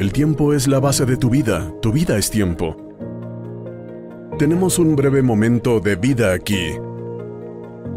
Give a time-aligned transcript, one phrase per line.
[0.00, 1.74] El tiempo es la base de tu vida.
[1.82, 2.74] Tu vida es tiempo.
[4.38, 6.70] Tenemos un breve momento de vida aquí.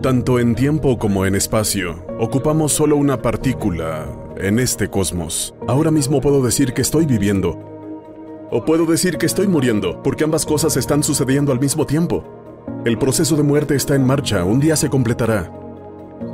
[0.02, 5.56] Tanto en tiempo como en espacio, ocupamos solo una partícula en este cosmos.
[5.66, 7.58] Ahora mismo puedo decir que estoy viviendo.
[8.52, 12.26] O puedo decir que estoy muriendo, porque ambas cosas están sucediendo al mismo tiempo.
[12.84, 15.63] El proceso de muerte está en marcha, un día se completará.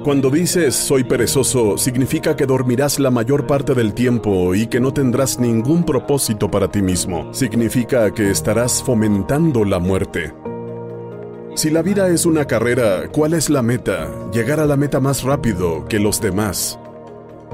[0.04, 4.94] Cuando dices soy perezoso, significa que dormirás la mayor parte del tiempo y que no
[4.94, 7.34] tendrás ningún propósito para ti mismo.
[7.34, 10.34] Significa que estarás fomentando la muerte.
[11.56, 14.10] Si la vida es una carrera, ¿cuál es la meta?
[14.32, 16.80] Llegar a la meta más rápido que los demás.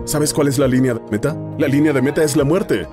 [0.04, 1.36] ¿Sabes cuál es la línea de meta?
[1.58, 2.86] La línea de meta es la muerte.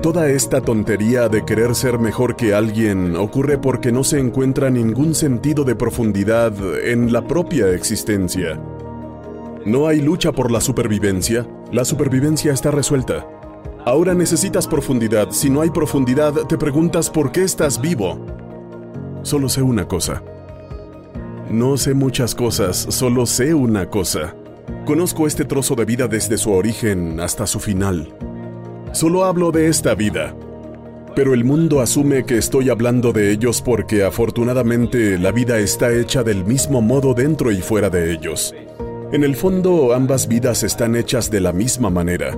[0.00, 5.14] Toda esta tontería de querer ser mejor que alguien ocurre porque no se encuentra ningún
[5.14, 6.52] sentido de profundidad
[6.84, 8.60] en la propia existencia.
[9.64, 13.24] No hay lucha por la supervivencia, la supervivencia está resuelta.
[13.84, 18.18] Ahora necesitas profundidad, si no hay profundidad te preguntas por qué estás vivo.
[19.22, 20.22] Solo sé una cosa.
[21.48, 24.34] No sé muchas cosas, solo sé una cosa.
[24.84, 28.31] Conozco este trozo de vida desde su origen hasta su final.
[28.92, 30.34] Solo hablo de esta vida.
[31.16, 36.22] Pero el mundo asume que estoy hablando de ellos porque afortunadamente la vida está hecha
[36.22, 38.54] del mismo modo dentro y fuera de ellos.
[39.10, 42.36] En el fondo ambas vidas están hechas de la misma manera.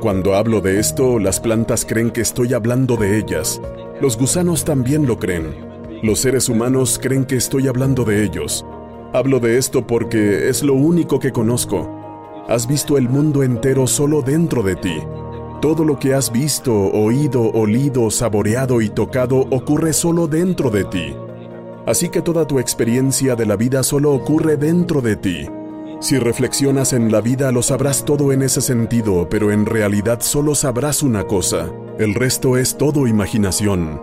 [0.00, 3.60] Cuando hablo de esto, las plantas creen que estoy hablando de ellas.
[4.02, 5.54] Los gusanos también lo creen.
[6.02, 8.64] Los seres humanos creen que estoy hablando de ellos.
[9.14, 12.44] Hablo de esto porque es lo único que conozco.
[12.46, 15.00] Has visto el mundo entero solo dentro de ti.
[15.64, 21.16] Todo lo que has visto, oído, olido, saboreado y tocado ocurre solo dentro de ti.
[21.86, 25.48] Así que toda tu experiencia de la vida solo ocurre dentro de ti.
[26.00, 30.54] Si reflexionas en la vida lo sabrás todo en ese sentido, pero en realidad solo
[30.54, 31.72] sabrás una cosa.
[31.98, 34.02] El resto es todo imaginación.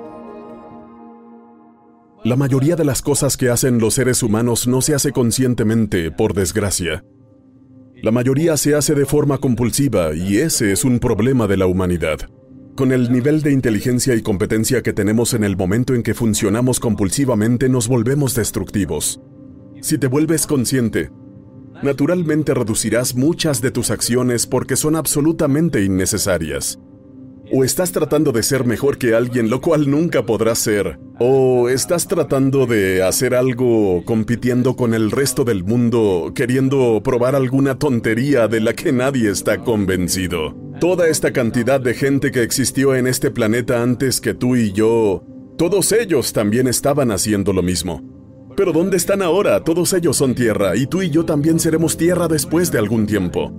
[2.23, 6.33] La mayoría de las cosas que hacen los seres humanos no se hace conscientemente, por
[6.33, 7.03] desgracia.
[8.01, 12.17] La mayoría se hace de forma compulsiva y ese es un problema de la humanidad.
[12.75, 16.79] Con el nivel de inteligencia y competencia que tenemos en el momento en que funcionamos
[16.79, 19.21] compulsivamente nos volvemos destructivos.
[19.81, 21.11] Si te vuelves consciente,
[21.83, 26.79] naturalmente reducirás muchas de tus acciones porque son absolutamente innecesarias.
[27.53, 30.97] O estás tratando de ser mejor que alguien, lo cual nunca podrás ser.
[31.19, 37.77] O estás tratando de hacer algo compitiendo con el resto del mundo, queriendo probar alguna
[37.77, 40.55] tontería de la que nadie está convencido.
[40.79, 45.23] Toda esta cantidad de gente que existió en este planeta antes que tú y yo,
[45.57, 48.01] todos ellos también estaban haciendo lo mismo.
[48.55, 49.63] Pero ¿dónde están ahora?
[49.63, 53.51] Todos ellos son tierra, y tú y yo también seremos tierra después de algún tiempo.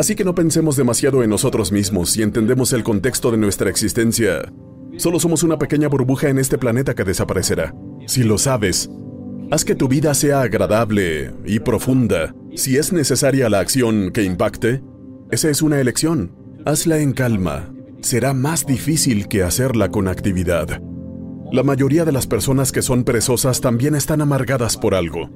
[0.00, 4.50] Así que no pensemos demasiado en nosotros mismos si entendemos el contexto de nuestra existencia.
[4.96, 7.74] Solo somos una pequeña burbuja en este planeta que desaparecerá.
[8.06, 8.88] Si lo sabes,
[9.50, 12.34] haz que tu vida sea agradable y profunda.
[12.56, 14.82] Si es necesaria la acción que impacte,
[15.30, 16.32] esa es una elección.
[16.64, 17.70] Hazla en calma.
[18.00, 20.80] Será más difícil que hacerla con actividad.
[21.52, 25.28] La mayoría de las personas que son perezosas también están amargadas por algo.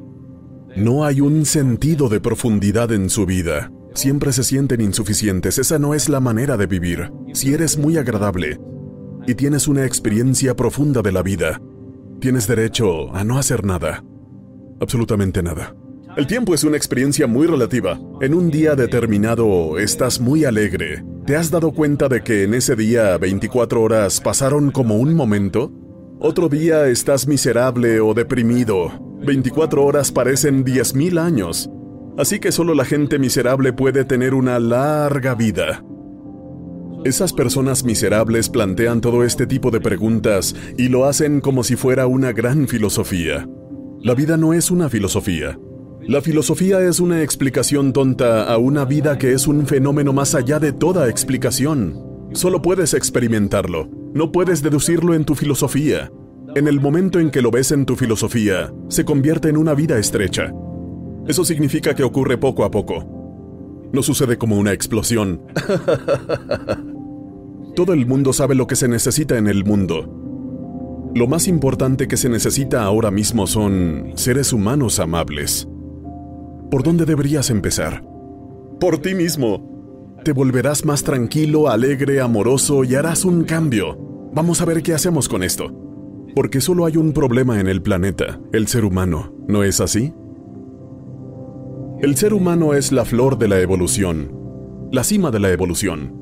[0.75, 3.71] No hay un sentido de profundidad en su vida.
[3.95, 5.59] Siempre se sienten insuficientes.
[5.59, 7.13] Esa no es la manera de vivir.
[7.33, 8.61] Si eres muy agradable
[9.27, 11.63] y tienes una experiencia profunda de la vida,
[12.21, 14.05] tienes derecho a no hacer nada.
[14.81, 15.77] Absolutamente nada.
[16.17, 18.01] El tiempo es una experiencia muy relativa.
[18.21, 21.05] En un día determinado estás muy alegre.
[21.25, 25.73] ¿Te has dado cuenta de que en ese día 24 horas pasaron como un momento?
[26.19, 28.93] Otro día estás miserable o deprimido.
[29.25, 31.71] 24 horas parecen 10.000 años.
[32.17, 35.85] Así que solo la gente miserable puede tener una larga vida.
[37.05, 42.07] Esas personas miserables plantean todo este tipo de preguntas y lo hacen como si fuera
[42.07, 43.47] una gran filosofía.
[44.01, 45.59] La vida no es una filosofía.
[46.07, 50.59] La filosofía es una explicación tonta a una vida que es un fenómeno más allá
[50.59, 51.99] de toda explicación.
[52.33, 56.11] Solo puedes experimentarlo, no puedes deducirlo en tu filosofía.
[56.55, 59.99] En el momento en que lo ves en tu filosofía, se convierte en una vida
[59.99, 60.53] estrecha.
[61.27, 63.91] Eso significa que ocurre poco a poco.
[63.93, 65.43] No sucede como una explosión.
[67.77, 71.13] Todo el mundo sabe lo que se necesita en el mundo.
[71.15, 75.69] Lo más importante que se necesita ahora mismo son seres humanos amables.
[76.71, 78.05] ¿Por dónde deberías empezar?
[78.81, 80.19] Por ti mismo.
[80.25, 83.97] Te volverás más tranquilo, alegre, amoroso y harás un cambio.
[84.35, 85.73] Vamos a ver qué hacemos con esto.
[86.35, 90.13] Porque solo hay un problema en el planeta, el ser humano, ¿no es así?
[92.05, 94.31] El ser humano es la flor de la evolución,
[94.93, 96.15] la cima de la evolución.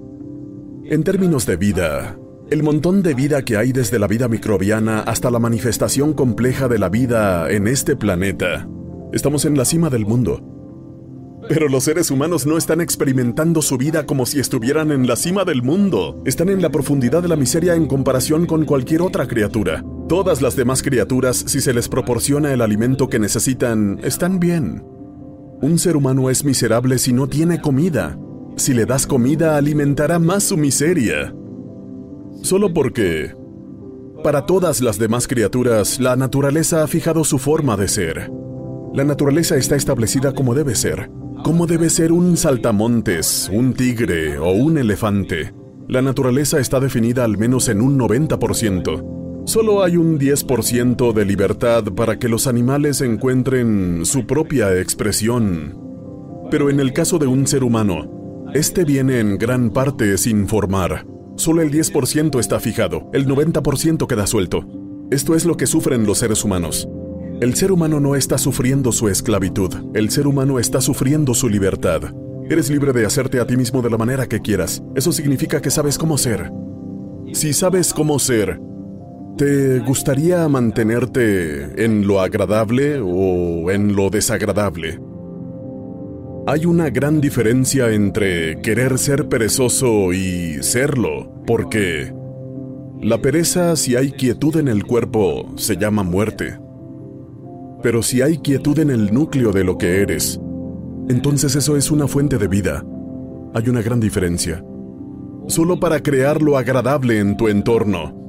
[0.85, 2.17] En términos de vida,
[2.53, 6.79] el montón de vida que hay desde la vida microbiana hasta la manifestación compleja de
[6.79, 8.69] la vida en este planeta,
[9.13, 11.43] estamos en la cima del mundo.
[11.49, 15.45] Pero los seres humanos no están experimentando su vida como si estuvieran en la cima
[15.45, 16.23] del mundo.
[16.25, 19.85] Están en la profundidad de la miseria en comparación con cualquier otra criatura.
[20.09, 24.92] Todas las demás criaturas, si se les proporciona el alimento que necesitan, están bien.
[25.63, 28.19] Un ser humano es miserable si no tiene comida.
[28.57, 31.33] Si le das comida, alimentará más su miseria.
[32.43, 33.33] Solo porque...
[34.25, 38.29] Para todas las demás criaturas, la naturaleza ha fijado su forma de ser.
[38.93, 41.13] La naturaleza está establecida como debe ser.
[41.45, 45.55] Como debe ser un saltamontes, un tigre o un elefante.
[45.87, 49.22] La naturaleza está definida al menos en un 90%.
[49.45, 55.77] Solo hay un 10% de libertad para que los animales encuentren su propia expresión.
[56.49, 61.07] Pero en el caso de un ser humano, este viene en gran parte sin formar.
[61.35, 64.65] Solo el 10% está fijado, el 90% queda suelto.
[65.11, 66.89] Esto es lo que sufren los seres humanos.
[67.41, 72.15] El ser humano no está sufriendo su esclavitud, el ser humano está sufriendo su libertad.
[72.49, 74.85] Eres libre de hacerte a ti mismo de la manera que quieras.
[74.95, 76.53] Eso significa que sabes cómo ser.
[77.33, 78.61] Si sabes cómo ser,
[79.37, 85.01] ¿Te gustaría mantenerte en lo agradable o en lo desagradable?
[86.47, 92.13] Hay una gran diferencia entre querer ser perezoso y serlo, porque
[93.01, 96.59] la pereza si hay quietud en el cuerpo se llama muerte.
[97.83, 100.39] Pero si hay quietud en el núcleo de lo que eres,
[101.09, 102.85] entonces eso es una fuente de vida.
[103.55, 104.63] Hay una gran diferencia.
[105.47, 108.22] Solo para crear lo agradable en tu entorno,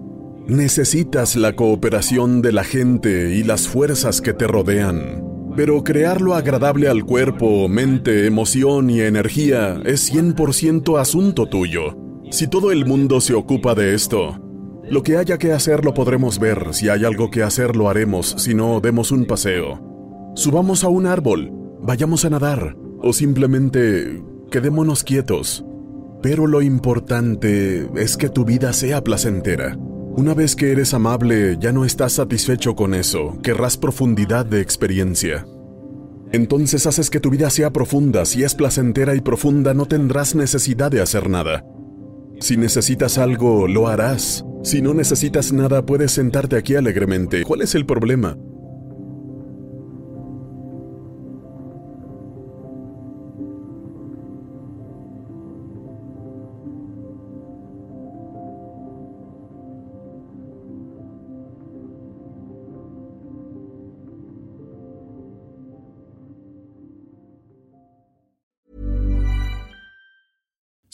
[0.48, 5.24] Necesitas la cooperación de la gente y las fuerzas que te rodean.
[5.56, 11.98] Pero crearlo agradable al cuerpo, mente, emoción y energía es 100% asunto tuyo.
[12.30, 14.38] Si todo el mundo se ocupa de esto,
[14.90, 16.74] lo que haya que hacer lo podremos ver.
[16.74, 19.80] Si hay algo que hacer lo haremos, si no, demos un paseo.
[20.36, 25.64] Subamos a un árbol, vayamos a nadar o simplemente quedémonos quietos.
[26.22, 29.78] Pero lo importante es que tu vida sea placentera.
[30.16, 35.48] Una vez que eres amable, ya no estás satisfecho con eso, querrás profundidad de experiencia.
[36.32, 40.92] Entonces haces que tu vida sea profunda, si es placentera y profunda no tendrás necesidad
[40.92, 41.66] de hacer nada.
[42.40, 44.46] Si necesitas algo, lo harás.
[44.64, 47.44] Si no necesitas nada, puedes sentarte aquí alegremente.
[47.44, 48.38] ¿Cuál es el problema?